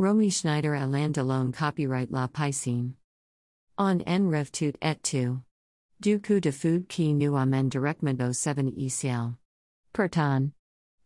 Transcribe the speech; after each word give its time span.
Romy 0.00 0.30
Schneider 0.30 0.74
Alain 0.74 1.12
Delon 1.12 1.52
Copyright 1.52 2.10
La 2.10 2.26
Piscine. 2.26 2.94
On 3.76 4.00
en 4.00 4.50
tout 4.50 4.72
et 4.80 4.94
tout. 5.02 5.42
Du 6.00 6.18
coup 6.18 6.40
de 6.40 6.50
food 6.50 6.88
qui 6.88 7.12
nous 7.12 7.36
amène 7.36 7.68
directement 7.68 8.18
au 8.26 8.32
7 8.32 8.72
iciel. 8.78 9.36
Pertan. 9.92 10.52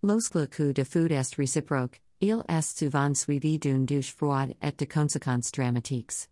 Lorsque 0.00 0.48
coup 0.54 0.72
de 0.72 0.84
food 0.84 1.10
est 1.10 1.34
réciproque, 1.34 2.00
il 2.20 2.44
est 2.48 2.62
souvent 2.62 3.12
suivi 3.14 3.58
d'une 3.58 3.84
douche 3.84 4.14
froide 4.14 4.54
et 4.62 4.70
de 4.70 4.84
conséquences 4.84 5.50
dramatiques. 5.50 6.29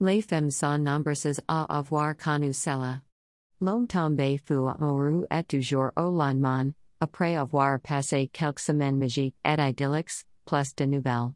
Les 0.00 0.22
femmes 0.22 0.50
sont 0.50 0.78
nombreuses 0.78 1.42
à 1.48 1.64
avoir 1.64 2.16
connu 2.16 2.54
cela. 2.54 3.02
L'homme 3.60 3.86
tombé 3.86 4.38
fut 4.38 4.54
amoureux 4.54 5.26
et 5.30 5.44
toujours 5.44 5.90
au 5.98 6.10
lendemain, 6.10 6.72
après 7.00 7.36
avoir 7.36 7.78
passé 7.78 8.30
quelques 8.32 8.60
semaines 8.60 8.96
magiques 8.96 9.36
et 9.44 9.60
idylliques, 9.60 10.24
plus 10.46 10.74
de 10.76 10.86
nouvelles. 10.86 11.34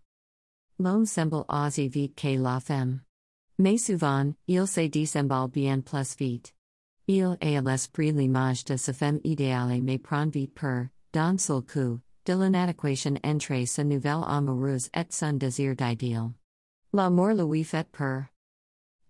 L'homme 0.80 1.06
semble 1.06 1.44
aussi 1.48 1.88
vite 1.88 2.14
que 2.14 2.36
la 2.38 2.60
femme. 2.60 3.00
Mais 3.58 3.78
souvent, 3.78 4.32
il 4.46 4.66
se 4.68 4.86
dissemble 4.86 5.48
bien 5.50 5.80
plus 5.80 6.14
vite. 6.16 6.54
Il 7.08 7.36
a 7.40 7.60
l'esprit 7.60 8.12
l'image 8.12 8.64
de 8.64 8.76
sa 8.76 8.92
femme 8.92 9.18
idéale 9.24 9.82
mais 9.82 9.98
prend 9.98 10.26
vite 10.26 10.54
peur, 10.54 10.88
dans 11.12 11.36
seul 11.40 11.62
coup, 11.62 12.00
de 12.26 12.32
l'inadéquation 12.34 13.16
entre 13.24 13.66
sa 13.66 13.82
nouvelle 13.82 14.22
amoureuse 14.24 14.88
et 14.94 15.06
son 15.10 15.32
désir 15.32 15.74
d'idéal. 15.74 16.30
L'amour 16.92 17.34
lui 17.34 17.64
fait 17.64 17.90
peur. 17.90 18.26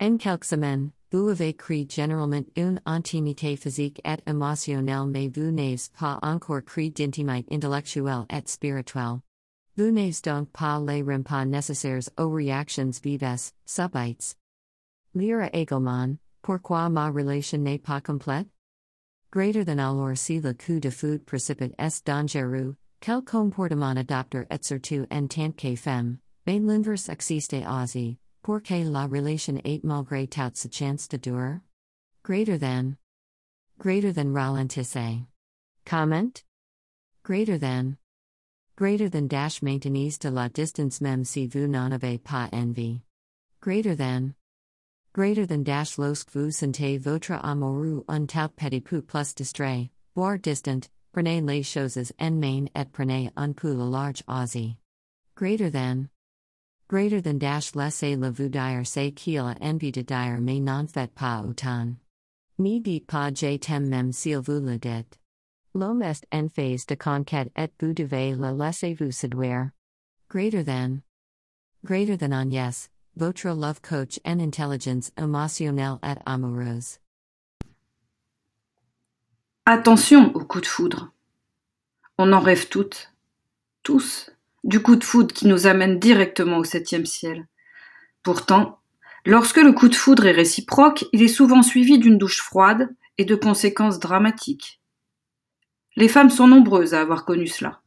En 0.00 0.16
quelques 0.16 0.44
semaines, 0.44 0.92
vous 1.12 1.28
avez 1.28 1.55
créé 1.55 1.86
généralement 1.86 2.44
une 2.56 2.80
intimité 2.86 3.56
physique 3.56 4.00
et 4.06 4.22
émotionnelle 4.27 5.06
mais 5.06 5.28
vous 5.28 5.50
n'avez 5.50 5.91
pas 5.98 6.19
encore 6.22 6.64
créé 6.64 6.91
d'intimité 6.91 7.55
intellectuelle 7.55 8.24
et 8.30 8.42
spirituelle. 8.46 9.20
N'avez 9.78 10.20
donc 10.23 10.52
pas 10.52 10.80
les 10.80 11.02
repas 11.02 11.45
nécessaires 11.45 12.10
aux 12.19 12.30
réactions 12.30 12.91
vives, 13.00 13.52
subites. 13.64 14.34
Lire 15.14 15.48
également, 15.52 16.19
pourquoi 16.42 16.89
ma 16.89 17.12
relation 17.12 17.62
n'est 17.62 17.78
pas 17.78 18.00
complète? 18.00 18.48
Greater 19.30 19.64
than 19.64 19.78
alors 19.78 20.17
si 20.17 20.41
le 20.41 20.52
coup 20.52 20.80
de 20.80 20.91
foudre 20.91 21.25
précipite 21.25 21.77
est 21.78 22.05
dangereux, 22.05 22.75
quel 23.00 23.22
comportement 23.22 23.97
adopter 23.97 24.47
et 24.50 24.64
surtout 24.64 25.06
en 25.12 25.28
tant 25.28 25.56
que 25.56 25.77
femme, 25.77 26.19
mais 26.45 26.58
l'inverse 26.58 27.08
existe 27.08 27.55
aussi, 27.55 28.19
pour 28.42 28.61
que 28.61 28.83
la 28.83 29.06
relation 29.06 29.61
ait 29.64 29.80
malgré 29.84 30.27
tout 30.27 30.50
sa 30.55 30.69
chance 30.72 31.06
de 31.06 31.19
durer? 31.19 31.61
Greater 32.24 32.58
than. 32.58 32.97
Greater 33.78 34.12
than 34.12 34.33
ralentisse. 34.33 35.22
Comment? 35.84 36.42
Greater 37.22 37.58
than. 37.58 37.97
Greater 38.78 39.08
than 39.08 39.26
dash 39.26 39.60
maintenance 39.60 40.18
de 40.18 40.30
la 40.30 40.48
distance 40.48 41.00
même 41.00 41.24
si 41.24 41.48
vous 41.48 41.66
n'en 41.66 41.90
avez 41.90 42.16
pas 42.16 42.48
envie. 42.52 43.02
Greater 43.60 43.96
than. 43.96 44.36
Greater 45.12 45.46
than 45.46 45.64
dash 45.64 45.98
lorsque 45.98 46.30
vous 46.30 46.52
sentez 46.52 46.96
votre 46.96 47.32
amoureux 47.42 48.04
un 48.06 48.28
tout 48.28 48.48
petit 48.56 48.80
peu 48.80 49.02
plus 49.02 49.34
distrait, 49.34 49.90
voire 50.14 50.38
distant, 50.38 50.88
prenez 51.12 51.40
les 51.40 51.64
choses 51.64 52.12
en 52.20 52.30
main 52.38 52.68
et 52.76 52.84
prenez 52.84 53.32
un 53.36 53.52
peu 53.52 53.74
le 53.74 53.90
large 53.90 54.22
aussi. 54.28 54.76
Greater 55.34 55.70
than. 55.70 56.08
Greater 56.86 57.20
than 57.20 57.38
dash 57.38 57.74
laissez 57.74 58.14
le 58.14 58.30
vous 58.30 58.48
dire 58.48 58.86
ce 58.86 59.10
qu'il 59.10 59.40
a 59.40 59.56
envie 59.60 59.90
de 59.90 60.02
dire 60.02 60.38
mais 60.40 60.60
non 60.60 60.86
fait 60.86 61.12
pas 61.16 61.42
autant. 61.44 61.96
Ni 62.60 62.78
dites 62.80 63.08
pas 63.08 63.32
je 63.34 63.56
t'aime 63.56 63.88
même 63.88 64.12
s'il 64.12 64.38
vous 64.38 64.60
le 64.60 64.78
dit. 64.78 65.17
L'homme 65.78 66.02
en 66.02 66.48
phase 66.48 66.86
de 66.86 66.96
conquête 66.96 67.52
et 67.56 67.70
vous 67.80 67.92
devez 67.92 68.34
le 68.34 68.50
laisser 68.50 68.94
vous 68.98 69.12
séduire. 69.12 69.70
Greater 70.28 70.64
than. 70.64 71.02
Greater 71.84 72.18
than 72.18 72.32
on 72.32 72.50
yes, 72.50 72.90
votre 73.14 73.46
love 73.50 73.80
coach 73.80 74.18
en 74.24 74.40
intelligence 74.40 75.12
émotionnelle 75.16 75.98
et 76.02 76.18
amoureuse. 76.26 76.98
Attention 79.67 80.34
au 80.34 80.40
coup 80.40 80.61
de 80.61 80.67
foudre. 80.67 81.12
On 82.18 82.33
en 82.33 82.40
rêve 82.40 82.67
toutes, 82.67 83.12
tous, 83.84 84.33
du 84.64 84.83
coup 84.83 84.96
de 84.96 85.05
foudre 85.05 85.33
qui 85.33 85.46
nous 85.46 85.68
amène 85.68 86.00
directement 86.00 86.58
au 86.58 86.64
septième 86.64 87.06
ciel. 87.06 87.46
Pourtant, 88.24 88.80
lorsque 89.24 89.58
le 89.58 89.72
coup 89.72 89.88
de 89.88 89.94
foudre 89.94 90.27
est 90.27 90.33
réciproque, 90.33 91.05
il 91.12 91.22
est 91.22 91.28
souvent 91.28 91.62
suivi 91.62 92.00
d'une 92.00 92.18
douche 92.18 92.42
froide 92.42 92.92
et 93.17 93.24
de 93.24 93.36
conséquences 93.36 94.00
dramatiques. 94.00 94.77
Les 95.98 96.07
femmes 96.07 96.31
sont 96.31 96.47
nombreuses 96.47 96.95
à 96.95 97.01
avoir 97.01 97.25
connu 97.25 97.48
cela. 97.48 97.81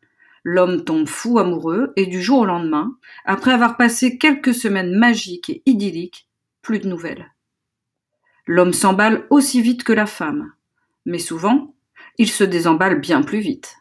L'homme 0.44 0.84
tombe 0.84 1.08
fou 1.08 1.40
amoureux 1.40 1.94
et 1.96 2.06
du 2.08 2.22
jour 2.22 2.40
au 2.40 2.46
lendemain, 2.46 2.98
après 3.24 3.54
avoir 3.54 3.78
passé 3.78 4.18
quelques 4.18 4.54
semaines 4.54 4.94
magiques 4.94 5.50
et 5.50 5.64
idylliques, 5.66 6.28
plus 6.62 6.80
de 6.80 6.90
nouvelles. 6.90 7.32
L'homme 8.46 8.74
s'emballe 8.74 9.26
aussi 9.30 9.62
vite 9.62 9.86
que 9.86 9.94
la 9.94 10.08
femme, 10.08 10.52
mais 11.06 11.20
souvent, 11.20 11.74
il 12.18 12.30
se 12.30 12.44
désemballe 12.44 13.00
bien 13.00 13.22
plus 13.22 13.40
vite. 13.40 13.78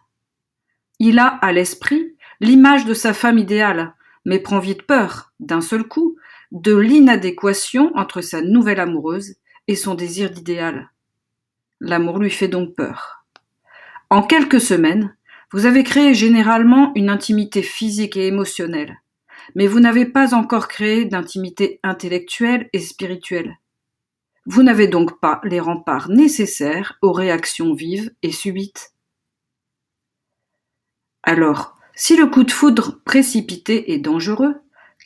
Il 1.00 1.18
a 1.18 1.26
à 1.26 1.50
l'esprit 1.50 2.14
l'image 2.38 2.84
de 2.84 2.94
sa 2.94 3.12
femme 3.12 3.38
idéale, 3.38 3.96
mais 4.24 4.38
prend 4.38 4.60
vite 4.60 4.82
peur, 4.82 5.32
d'un 5.40 5.60
seul 5.60 5.82
coup, 5.82 6.14
de 6.52 6.76
l'inadéquation 6.76 7.90
entre 7.96 8.20
sa 8.20 8.42
nouvelle 8.42 8.78
amoureuse 8.78 9.34
et 9.66 9.74
son 9.74 9.96
désir 9.96 10.30
d'idéal. 10.30 10.92
L'amour 11.80 12.18
lui 12.18 12.30
fait 12.30 12.46
donc 12.46 12.76
peur. 12.76 13.19
En 14.12 14.22
quelques 14.24 14.60
semaines, 14.60 15.14
vous 15.52 15.66
avez 15.66 15.84
créé 15.84 16.14
généralement 16.14 16.90
une 16.96 17.10
intimité 17.10 17.62
physique 17.62 18.16
et 18.16 18.26
émotionnelle, 18.26 19.00
mais 19.54 19.68
vous 19.68 19.78
n'avez 19.78 20.04
pas 20.04 20.34
encore 20.34 20.66
créé 20.66 21.04
d'intimité 21.04 21.78
intellectuelle 21.84 22.68
et 22.72 22.80
spirituelle. 22.80 23.58
Vous 24.46 24.64
n'avez 24.64 24.88
donc 24.88 25.20
pas 25.20 25.40
les 25.44 25.60
remparts 25.60 26.08
nécessaires 26.08 26.98
aux 27.02 27.12
réactions 27.12 27.72
vives 27.72 28.12
et 28.24 28.32
subites. 28.32 28.94
Alors, 31.22 31.76
si 31.94 32.16
le 32.16 32.26
coup 32.26 32.42
de 32.42 32.50
foudre 32.50 33.00
précipité 33.04 33.92
est 33.92 33.98
dangereux, 33.98 34.56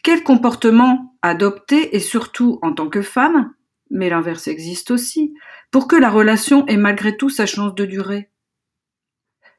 quel 0.02 0.22
comportement 0.22 1.14
adopter 1.20 1.94
et 1.94 2.00
surtout 2.00 2.58
en 2.62 2.72
tant 2.72 2.88
que 2.88 3.02
femme, 3.02 3.52
mais 3.90 4.08
l'inverse 4.08 4.48
existe 4.48 4.90
aussi, 4.90 5.34
pour 5.70 5.88
que 5.88 5.96
la 5.96 6.08
relation 6.08 6.66
ait 6.68 6.78
malgré 6.78 7.18
tout 7.18 7.28
sa 7.28 7.44
chance 7.44 7.74
de 7.74 7.84
durer? 7.84 8.30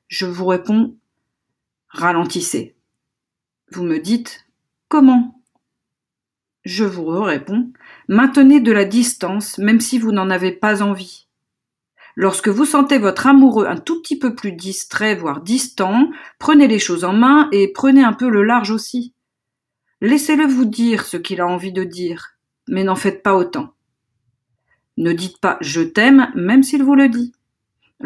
Je 0.08 0.26
vous 0.26 0.46
réponds, 0.46 0.96
ralentissez. 1.90 2.76
Vous 3.72 3.84
me 3.84 4.00
dites, 4.00 4.46
comment? 4.88 5.42
Je 6.64 6.84
vous 6.84 7.06
réponds, 7.22 7.72
maintenez 8.08 8.60
de 8.60 8.72
la 8.72 8.86
distance 8.86 9.58
même 9.58 9.80
si 9.80 9.98
vous 10.00 10.12
n'en 10.12 10.30
avez 10.30 10.52
pas 10.52 10.84
envie. 10.84 11.28
Lorsque 12.16 12.48
vous 12.48 12.66
sentez 12.66 12.98
votre 12.98 13.28
amoureux 13.28 13.66
un 13.66 13.78
tout 13.78 14.02
petit 14.02 14.18
peu 14.18 14.36
plus 14.36 14.54
distrait, 14.54 15.16
voire 15.16 15.42
distant, 15.42 16.10
prenez 16.40 16.68
les 16.68 16.80
choses 16.80 17.04
en 17.04 17.14
main 17.14 17.50
et 17.52 17.72
prenez 17.74 18.04
un 18.04 18.14
peu 18.14 18.30
le 18.30 18.44
large 18.44 18.72
aussi. 18.72 19.14
Laissez-le 20.02 20.46
vous 20.46 20.66
dire 20.66 21.06
ce 21.06 21.18
qu'il 21.18 21.42
a 21.42 21.48
envie 21.48 21.74
de 21.74 21.84
dire, 21.84 22.38
mais 22.68 22.84
n'en 22.84 22.96
faites 22.96 23.22
pas 23.22 23.36
autant. 23.36 23.74
Ne 24.98 25.12
dites 25.12 25.40
pas 25.40 25.58
je 25.62 25.82
t'aime 25.82 26.32
même 26.36 26.64
s'il 26.64 26.84
vous 26.84 26.96
le 26.96 27.10
dit. 27.10 27.34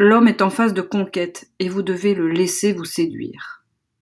L'homme 0.02 0.28
est 0.28 0.40
en 0.40 0.48
phase 0.48 0.72
de 0.72 0.80
conquête 0.80 1.50
et 1.58 1.68
vous 1.68 1.82
devez 1.82 2.14
le 2.14 2.26
laisser 2.26 2.72
vous 2.72 2.86
séduire. 2.86 3.59